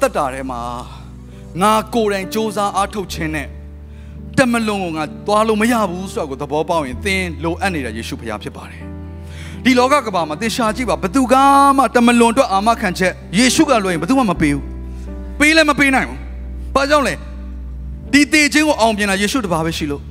[0.00, 0.60] သက်တာထဲမှာ
[1.62, 3.48] ငါကိုယ်တိုင်စ조사အားထုတ်ခြင်းနဲ့
[4.38, 8.82] တမလွန်ကိုငါသွားလို့မရဘူးဆိုတော့ကိုသဘောပေါက်ရင်သင်လိုအပ်နေတာယေရှုဖခင်ဖြစ်ပါတယ်
[9.64, 11.34] ဒီလောကကမ္ဘာမှာသင်ရှာကြည့်ပါဘသူက
[11.76, 14.64] မှတမလွန်အတွက်အာမခံချက်ယေရှုကလွှဲရင်ဘသူမှမပေးဘူး
[15.38, 16.18] ပေးလည်းမပေးနိုင်ဘူး
[16.74, 17.14] ဘာကြောင့်လဲ
[18.12, 20.02] ဒီတေခြင်းကိုအောင်ပြင်တာယေရှုတပါးပဲရှိလို့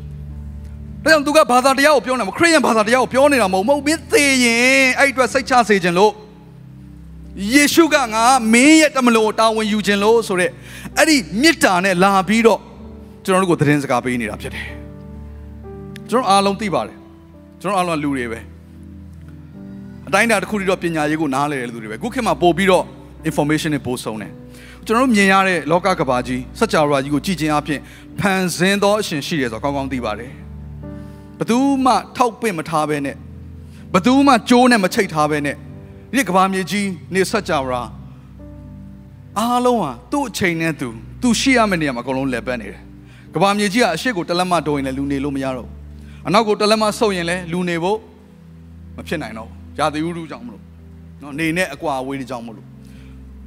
[1.03, 6.11] ဒါကြောင့်သူကဘာသာတရားကိုပြောနေမှာခရစ်ယာန်ဘာသာတရားကိုပြောနေတာမဟုတ်မဟုတ်မင်းသေရင်အဲ့အတွက်စိတ်ချစေခြင်းလို့
[7.53, 10.51] ယေရှုကငါမင်းရဲ့တမလို့တာဝန်ယူခြင်းလို့ဆိုတဲ့
[10.97, 12.59] အဲ့ဒီမေတ္တာနဲ့လာပြီးတော့
[13.25, 14.67] ကျွန်တော်တို့ကိုသတင်းစကားပေးနေတာဖြစ်တယ်
[16.09, 16.97] ကျွန်တော်အားလုံးသိပါတယ်
[17.61, 18.39] ကျွန်တော်အားလုံးကလူတွေပဲ
[20.07, 22.85] အတိုင်းအတာတစ်ခုတည်းတော့ပညာရေးကိုနားလည်တဲ့လူတွေပဲခုခေတ်မှာပို့ပြီးတော့
[23.29, 24.31] information တွေပို့ဆုံးတယ်
[24.85, 27.79] ကျွန်တော်တို့မြင်ရတဲ့လောကကဘာကြီးစัจ java ကြီးကိုကြည်ခြင်းအပြင်
[28.19, 30.31] ဖန်ဆင်းသောအရှင်ရှိတယ်ဆိုတော့ကောင်းကောင်းသိပါတယ်
[31.37, 33.15] ဘယ်သူမှထောက်ပင့်မထားဘဲနဲ့
[33.93, 35.55] ဘယ်သူမှကြိုးနဲ့မချိတ်ထားဘဲနဲ့
[36.15, 37.81] ဒီကဘာမြေကြီးနေဆက်ကြရာ
[39.39, 40.87] အားလုံးဟာသူ့အချိန်နဲ့သူ
[41.21, 42.81] သူရှိရမယ့်နေရာမှာအကုန်လုံးလက်ပတ်နေတယ်
[43.33, 45.73] ကဘာမြေကြီးကအရှိကိုတလက်မတိုးရင်လည်းလူနေလို့မရတော့ဘူး
[46.27, 47.97] အနောက်ကိုတလက်မဆုပ်ရင်လည်းလူနေဖို့
[48.97, 50.63] မဖြစ်နိုင်တော့ဘူးရာသီဥတုကြောင့်မလို့
[51.21, 52.65] နော်နေနဲ့အကွာအဝေးတွေကြောင့်မလို့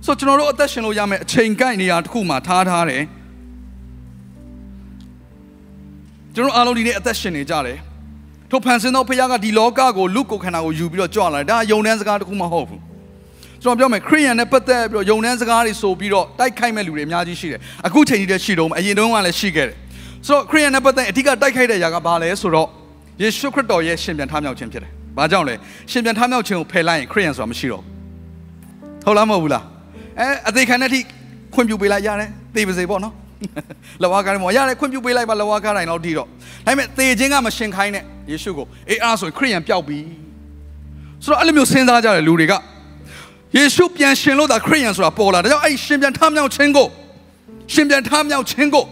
[0.05, 3.02] ဆိုတော့ကျွန်တော်တို့အသက်ရှင်လို့ရမယ့်အချိန်ကိုက်နေရာတစ်ခုမှာထားထားတယ်
[6.34, 7.78] ကျွန်တော်အားလုံးဒီနေ့အသက်ရှင်နေကြတယ်
[8.50, 12.80] ထိုဖန်ဆင်းသောဖခင်ကဒီလောကကိုလူကိုခန္ဓာကိုယူပြီးတော့ကြွလာတယ်ဒါယုံနှန်းစကားတစ်ခုမဟုတ်ဘူး
[13.62, 19.77] ကျွန်တော်ပြောမယ်ခရိယန်နဲ့ပတ်သက်ပြီးတော့ယုံနှန်းစကားတွေဆိုပြီးတော့တိုက်ခိုက်မဲ့လူတွေအများကြီးရှိတယ်အခုချိန်ကြီးတည်းရှိတော့အရင်တုန်းကလည်းရှိခဲ့တယ်
[20.27, 22.68] ဆိုတော့ခရိယန်နဲ့ပတ်သက်အဓိကတိုက်ခိုက်တဲ့အရာကဘာလဲဆိုတော့
[23.22, 25.55] ယေရှုခရစ်တော်ရဲ့ရှင်ပြန်ထမြောက်ခြင်းဖြစ်တယ်ဘာကြောင့်လဲ
[25.90, 27.83] ရှင်ပြန်ထမြောက်ခြင်းကိုဖယ်လိုက်ရင်ခရိယန်ဆိုတာမရှိတော့
[29.05, 29.64] ဟုတ်လားမဟုတ်ဘူးလား
[30.20, 31.00] အဲအသေးခံတဲ့အထိ
[31.55, 33.14] ခွင့်ပြုပေးလိုက်ရတယ်သိပါစေပေါ့နော်
[34.02, 36.33] လဝါကားတယ်မောရတယ်ခွင့်ပြုပေးလိုက်ပါလဝါကားတိုင်းတော့ဒီတော့ဒါ
[36.66, 39.98] ပေမဲ့သေခြင်းကမရှင်ခိုင်းနဲ့ ယေရှုကိုအေးအားဆိုရင်ခရိယန်ပျောက်ပြီ
[41.24, 42.55] ဆိုတော့အဲ့လိုမျိုးစဉ်းစားကြတယ်လူတွေက
[43.57, 46.86] ယေရှုပြန်ရှင်လို့ဒါခရိယန်ဆိုတာပေါ်လာဒါကြောင့်အဲ့ရှင်ပြန်ထမြောက်ခြင်းကို
[47.73, 48.85] ရှင်ပြန်ထမြောက်ခြင်းကို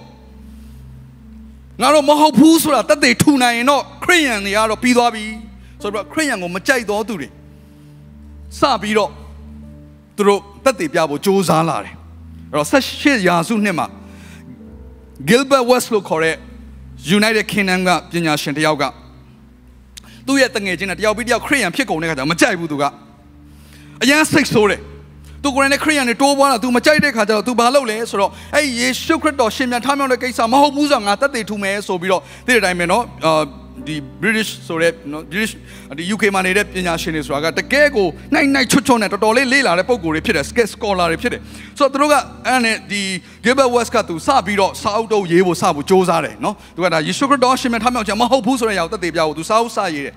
[1.83, 5.25] ငါတို့မဟုတ်ဘူးဆိုတာတသက်ထူနိုင်ရင်တော့ခရိယန်တွေကတော့ပြီးသွားပြီ
[5.83, 7.29] ဆိုတော့ခရိယန်ကိုမကြိုက်တော့သူတွေ
[8.59, 9.11] စပြီးတော့
[10.17, 11.95] သူတို့တက်တည်ပြဖို့စ조사လာတယ်
[12.51, 13.87] အဲ့တော့ဆက်ရှစ်ရာစုနှစ်မှာ
[15.29, 16.37] Gilbert West လို့ခေါ်တဲ့
[17.19, 18.85] United Kingdom ကပညာရှင်တယောက်က
[20.28, 22.84] သူ့ရဲ့တငယ်ချင်းနဲ့တယောက်ပြီးတယောက်ခရိယန်ဖြစ်ကုန်တဲ့ခါကျတော့မကြိုက်ဘူးသူက
[24.04, 24.82] အရန်စိတ်ဆိုးတယ်
[25.44, 33.44] သူကိုယ်နဲ့ခရိယန်တွေတိုးပွားတာ तू မကြိုက်တဲ့ခါကျတော့ तू ဘာလုပ်လဲဆိုတော့အဲ့ယေရှုခရစ်တော်ရှင်ပြန်ထမြောက်တဲ့ကိစ္စမဟုတ်ဘူးဆိုတော့ငါတက်တည်ထူမယ်ဆိုပြီးတော့ဒီတဲ့အတိုင်းပဲเนาะအာ
[33.88, 35.54] ဒီ British ဆိုတဲ့နော် British
[35.98, 41.42] ဒီ UK မှာနေတဲ့ပညာရှင်တွေဆိုတာကတကယ်ကိုနိုင်နိုင်ချွတ်ချွတ်နဲ့တော်တော်လေးလေ့လာတဲ့ပုံကိုယ်တွေဖြစ်တယ် skate scholar တွေဖြစ်တယ်
[41.78, 42.16] ဆိုတော့သူတို့က
[42.48, 43.02] အဲ့နဲ့ဒီ
[43.44, 50.16] Gilbert West ကသူစပြီးတော့စာအုပ်တုပ်ရေးဖို့စဖို့စ조사တယ်နော်သူကဒါယေရှုခရစ်တော်ရှင်မြတ်ထမြောက်ခြင်းမဟုတ်ဘူးဆိုတဲ့ຢာကိုတက်သေးပြဖို့သူစာအုပ်စရေးတယ်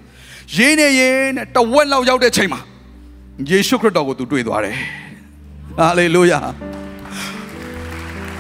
[0.57, 2.61] ရေးနေရေးနဲ့တဝက်လောက်ရောက်တဲ့ချိန်မှာ
[3.51, 4.75] ယေရှုခရစ်တော်ကိုသူတွေ့သွားတယ်
[5.79, 6.39] ဟာလေလုယာ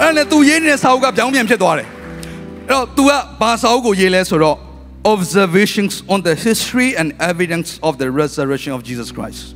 [0.00, 1.88] အဲ့နဲ့သူရေးနေတဲ့စာအုပ်ကပြောင်းပြန်ဖြစ်သွားတယ်
[2.68, 3.10] အဲ့တော့ तू က
[3.40, 4.56] ဘာစာအုပ်ကိုရေးလဲဆိုတော့
[5.03, 9.55] observations on the history and evidence of the resurrection of Jesus Christ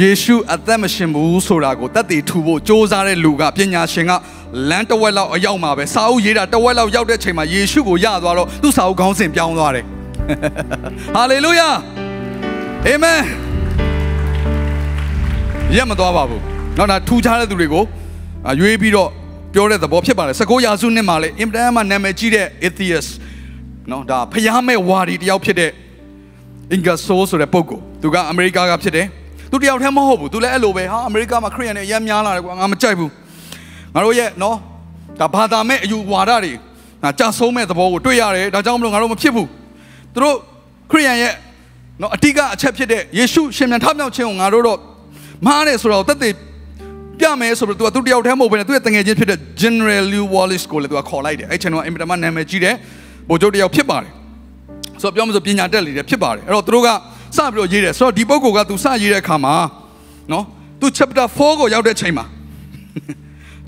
[0.00, 4.12] ယေရှုအသက်မရှင်ဘူးဆိုတာကိုတတ်သိထူဖို့စ조사တဲ့လူကပညာရှင်က
[4.70, 9.84] လမ်းတစ်ဝက်လောက်အရောက်မှာပဲစာအုပ်ရေးတာတစ်ဝက်လောက်ရောက်တဲ့ချိန်မှာယေရှုကိုရသွားတော့သူ့စာအုပ်ခေါင်းစဉ်ပြောင်းသွားတယ်
[11.14, 11.68] ဟာလေလုယာ
[12.86, 13.20] အာမင်
[15.76, 16.42] ရမသွားပါဘူး
[16.78, 17.84] နောက်တာထူခြားတဲ့သူတွေကို
[18.46, 19.10] အာရွေးပြီးတော့
[19.54, 23.10] ပြောတဲ့သဘောဖြစ်ပါတယ်19ရာစုနှစ်မှာလေအင်တန်မှနာမည်ကြီးတဲ့ atheist
[23.90, 25.70] နော်ဒါဖျားမဲ့ဝါဒီတယောက်ဖြစ်တဲ့
[26.72, 29.06] အင်ဂါဆိုးဆိုတဲ့ပုဂ္ဂိုလ်သူကအမေရိကကဖြစ်တယ်
[29.50, 33.10] သူတယောက်တည်းမဟုတ်ဘူးသူလည်းအဲ့လိုပဲဟာအမေရိကမှာခရစ်ယာန်တွေအများများလာတယ်ကွာငါမကြိုက်ဘူး
[33.94, 34.56] ငါတို့ရဲ့နော်
[35.20, 36.52] ဒါဘာသာမဲ့အယူဝါဒတွေ
[37.02, 39.48] ငါကြာဆုံးမဲ့သဘောကိုတွေ့ရတယ်ဒါကြောင့်မလို့ငါတို့မဖြစ်ဘူး
[40.14, 40.36] သူတို့
[40.90, 41.34] ခရစ်ယာန်ရဲ့
[42.00, 44.78] နော်အတိကအချက်ဖြစ်တဲ့ယေရှုရှင်ပြန်ထမြောက်ခြင်းကိုငါတို့တော့
[45.46, 46.34] မှားတယ်ဆိုတော့တက်တည်
[47.19, 52.75] ပြမယ်ဆိုတော့ तू ကသူတယောက်တည်းမဟုတ်ဘဲနဲ့သူ့ရဲ့တငယ်ချင်းဖြစ်တဲ့ General Lew Wallace ကိုလည်း तू ကခေါ်လိုက်တယ်အဲ့ချိန်တော့အင်မတန်မှနာမည်ကြီးတဲ့
[53.29, 54.11] ဗိုလ်ချုပ်တယောက်ဖြစ်ပါတယ်
[55.01, 56.89] ဆိုတော့ပြောမလို့ပညာတက်လေတယ်ဖြစ်ပါတယ်အဲ့တော့သူတို့က
[57.37, 59.55] စပြီးတော့ရေးတယ်ဆိုတော့ဒီပုဂ္ဂိုလ်က तू စရေးတဲ့အခါမှာ
[60.31, 60.43] နော်
[60.79, 62.25] तू chapter 4ကိုရောက်တဲ့ချိန်မှာ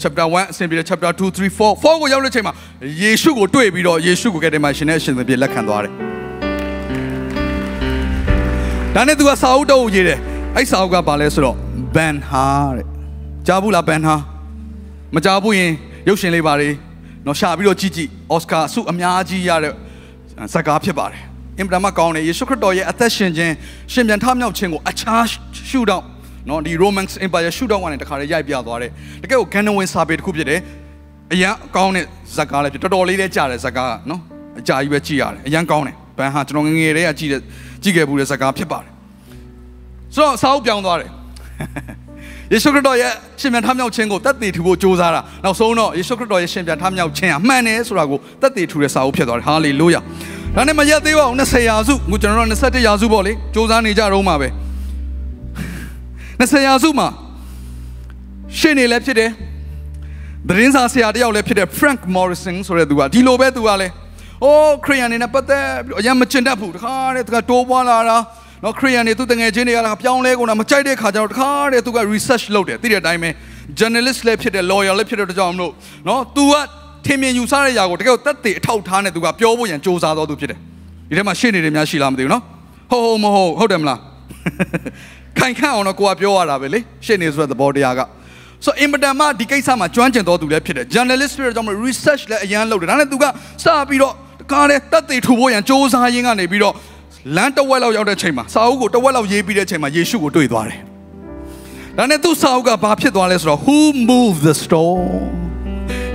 [0.01, 2.53] chapter 1အစဉ်ပြေ chapter 2 3 4 4ကိုရောက်တဲ့ချိန်မှာ
[3.01, 5.93] ယေရှုကိုတွေ့ပြီးတော့ယေရှုကိုကဲတယ်မှာရှင်နဲ့ရှင်သဖြင့်လက်ခံသွားတယ်
[8.95, 10.19] ဒါနဲ့သူကစာအုပ်တော့ကိုရေးတယ်
[10.55, 11.55] အဲ့စာအုပ်ကဘာလဲဆိုတော့
[11.95, 12.92] ဘန်ဟာတဲ့
[13.46, 14.16] ကြားဘူးလားဘန်ဟာ
[15.14, 15.70] မကြားဘူးရင်
[16.08, 16.68] ရုပ်ရှင်လေးပါလေ
[17.26, 19.72] နော်ရှာပြီးတော့ကြည့်ကြည့်အော်စကာအဆုအများကြီးရတဲ့
[20.52, 21.22] ဇာတ်ကားဖြစ်ပါတယ်
[21.58, 23.54] အင်ပဒမကောင်းတယ်ယေရှုခရစ်တော်ရဲ့အသက်ရှင်ခြင်း
[23.92, 25.24] ရှင်ပြန်ထမြောက်ခြင်းကိုအခြား
[25.70, 26.04] ရှုထောင့်
[26.48, 28.90] နော်ဒီ Romans Empire ရှုထောင့်ကနေတခါလေးရိုက်ပြသွားတယ်
[29.22, 30.60] တကယ်ကိုဂန်နဝင်စာပေတစ်ခုဖြစ်တယ်
[31.32, 32.04] အရန်ကောင်းတဲ့
[32.36, 34.20] ဇာတ်ကားလည်းဖြစ်တော်တော်လေးလည်းကြားတဲ့ဇာတ်ကားကနော်
[34.60, 37.40] အကြာကြီးပဲကြည့်ရတယ်အရန်ကောင်းတယ်ဘန်ဟာကျွန်တော်ငယ်ငယ်တည်းကကြည့်တဲ့
[37.82, 38.90] ကြည့်ခဲ့ဘူးတဲ့ဇာတ်ကားဖြစ်ပါတယ်
[40.14, 41.10] ဆိုတော့စာအုပ်ပြောင်းသွားတယ်
[42.54, 50.00] ယေရှုခရစ်တော်ရဲ့ရှင်ပြန်ထမြောက်ခြင်းကိုတက်တည်ထူဖို့ကြိုးစားတာနောက်ဆုံးတော့ယေရှုခရစ်တော်ရဲ့ရှင်ပြန်ထမြောက်ခြင်းဟာမှန်တယ်ဆိုတာကိုတက်တည်ထူတဲ့စာအုပ်ဖြစ်သွားတယ်ဟာလေလုယာ
[50.54, 54.48] ဒါနဲ့မရက်သေးပါဘူး20ရာစုအခုကျွန်တော်တို့21ရာစုပေါ့လေစူးစမ်းနေကြတော့မှာပဲ
[56.40, 57.08] 20ရာစုမှာ
[58.58, 59.30] ရှင်းနေလည်းဖြစ်တယ်
[60.48, 63.92] သတင်းစာဆရာတယောက်လည်းဖြစ်တဲ့ Frank Morrison ဆိုတဲ့သူကဒီလိုပဲသူကလည်း
[64.44, 68.18] အိုးခရီးယန်နေနဲ့ပတ်သက်ပြီးအရင်မကျင်တတ်ဘူးတခါတည်းသူကတိုးပွားလာတာ
[68.63, 73.29] နော်ခရီးယန်နေသူတငယ်ချင်းတွေကလည်းပြောင်းလဲကုန်တာမကြိုက်တဲ့ခါကျတော့တခါတည်းသူက research လုပ်တယ်သိတဲ့အတိုင်းပဲ
[73.79, 75.73] journalist လည်းဖြစ်တယ် lawyer လည်းဖြစ်တဲ့ကြောင့်မလို့
[76.07, 76.53] နော် तू က
[77.05, 80.59] ထင်မြင်ယူဆတဲ့ຢာကိုတကယ်တက်တည်အထောက်ထားနဲ့ तू ကပြောဖို့ရန်စ조사တော်သူဖြစ်တယ်
[81.09, 82.43] ဒီထဲမှာရှေ့နေတွေများရှိလားမသိဘူးနော်
[82.91, 83.99] ဟုတ်ဟုတ်မဟုတ်ဟုတ်တယ်မလား
[85.37, 88.01] ခိုင်ခန့်အောင်တော့ကိုကပြောရတာပဲလေရှေ့နေဆိုတဲ့သဘောတရားက
[88.65, 96.73] ဆိုအင်မတန်မှဒီကိစ္စမှာကျွမ်းကျင်တော်သူလည်းဖြစ်တယ် journalist ဖြစ်တဲ့ကြောင့် research လည်းအရန်လုပ်တယ်ဒါနဲ့ तू ကစပြီးတော့တကားတဲ့တက်တည်ထူဖို့ရန်စ조사ရင်းကနေပြီးတော့
[97.36, 100.78] လမ်းတစ်ဝက်လောက်ရောက်တဲ့ချိန်မှာစာအုပ်ကိုတစ်ဝက်လောက်ရေးပြီးတဲ့ချိန်မှာယေရှုကိုတွေ့သွားတယ်
[101.96, 103.78] ဒါနဲ့သူ့စာအုပ်ကဘာဖြစ်သွားလဲဆိုတော့ who
[104.10, 105.24] moved the storm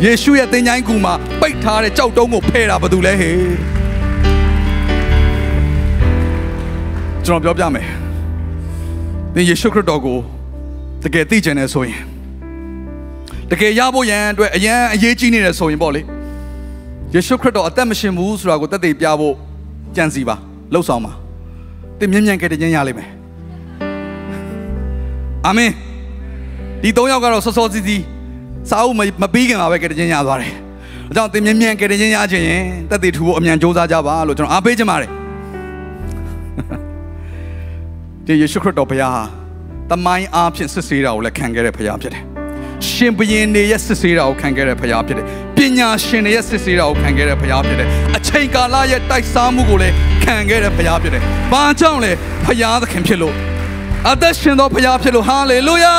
[0.05, 3.37] ယေရှုရဲ့သင်ချိုင်းကူမှာပိတ်ထားတဲ့ကြောက်တုံးကိုဖယ်တာဘာတူလဲဟေ့
[7.25, 7.87] ကျွန်တော်ပြောပြမယ်
[9.33, 10.17] သင်ယေရှုခရစ်တော်ကို
[11.03, 12.01] တကယ်သိကျင်နေဆိုရင်
[13.51, 16.01] တကယ်ရဖို့ရန်အတွက်အရန်အရေးကြီးနေတယ်ဆိုရင်ပေါ့လေ
[17.13, 19.35] ယေရှုခရစ်တော်အသက်မရှင်ဘူးဆိုတာကိုသက်သေပြဖို့
[19.97, 21.13] ကြံစီပါ လှုပ်ဆောင်ပါ
[21.99, 23.09] သင်မြင်မြန်ကြတဲ့ခြင်းရလိမ့်မယ်
[25.45, 25.71] အာမင်
[26.81, 28.03] ဒီ၃ယောက်ကတော့စောစောစီးစီး
[28.69, 30.53] စာအုပ်မပြီးခင်မှာပဲကြတဲ့ခြင်းရသွားတယ်
[31.11, 35.09] အကြောင်းသင်မြင်မြန်ကြတဲ့ခြင်းရခြင်းရင်သက်သေထူဖို့အမြန်စ조사ကြပါလို့ကျွန်တော်အားပေးချင်ပါတယ်
[38.25, 39.23] ဒီယေရှုခရစ်တော်ဘုရားဟာ
[39.91, 42.23] တမိုင်းအားဖြင့်စစ်ဆေးတာကိုလည်းခံခဲ့တဲ့ဘုရားဖြစ်တယ်
[42.89, 45.25] ရှင်ဘုရင်တွေရဲ့စစ်ဆေးတာကိုခံခဲ့တဲ့ဘုရားဖြစ်တယ်
[45.55, 47.87] ပညာရှင်တွေရဲ့စစ်ဆေးတာကိုခံခဲ့တဲ့ဘုရားဖြစ်တယ်
[48.17, 49.95] အချိန်ကာလရဲ့တိုက်စားမှုကိုလည်း
[50.29, 52.11] ခံခဲ့တဲ့ဘုရားဖြစ်တယ်ဘာကြောင့်လဲ
[52.45, 53.35] ဘုရားသခင်ဖြစ်လို့
[54.09, 55.95] အသက်ရှင်သောဘုရားဖြစ်လို့ဟာလေလုယာ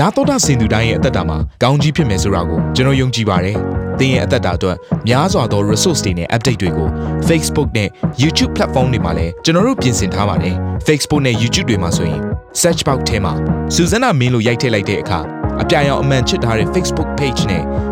[0.00, 3.56] နာတော်တာစင်သူတိုင်းရဲ့အသက်တာမှာကောင်းကြီးဖြစ်မယ်ဆိုတာကိုကျွန်တော်ယုံကြည်ပါတယ်။
[3.98, 4.76] သင်ရဲ့အသက်တာအတွက်
[5.08, 6.88] များစွာသော resource တွေနဲ့ update တွေကို
[7.28, 7.88] Facebook နဲ့
[8.22, 10.54] YouTube platform တွေမှာလည်းကျွန်တော်တို့ပြင်ဆင်ထားပါတယ်။
[10.86, 12.20] Facebook နဲ့ YouTube တွေမှာဆိုရင်
[12.60, 13.32] search box ထဲမှာ
[13.74, 15.20] စုစွမ်းနာမင်းလို့ရိုက်ထည့်လိုက်တဲ့အခါ
[15.62, 17.62] အပြရန်အမှန်ချစ်ထားတဲ့ Facebook page နဲ့